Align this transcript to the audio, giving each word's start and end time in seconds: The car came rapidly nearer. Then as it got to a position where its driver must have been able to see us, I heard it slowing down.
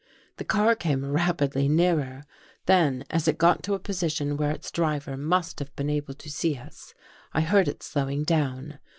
The 0.37 0.43
car 0.43 0.73
came 0.73 1.05
rapidly 1.11 1.69
nearer. 1.69 2.23
Then 2.65 3.05
as 3.11 3.27
it 3.27 3.37
got 3.37 3.61
to 3.61 3.75
a 3.75 3.79
position 3.79 4.35
where 4.35 4.49
its 4.49 4.71
driver 4.71 5.15
must 5.15 5.59
have 5.59 5.75
been 5.75 5.91
able 5.91 6.15
to 6.15 6.27
see 6.27 6.57
us, 6.57 6.95
I 7.33 7.41
heard 7.41 7.67
it 7.67 7.83
slowing 7.83 8.23
down. 8.23 8.79